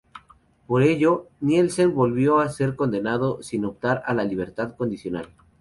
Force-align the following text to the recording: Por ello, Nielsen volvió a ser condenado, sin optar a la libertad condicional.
Por 0.65 0.81
ello, 0.81 1.27
Nielsen 1.41 1.93
volvió 1.93 2.39
a 2.39 2.49
ser 2.49 2.75
condenado, 2.75 3.43
sin 3.43 3.65
optar 3.65 4.01
a 4.07 4.15
la 4.15 4.23
libertad 4.23 4.75
condicional. 4.75 5.29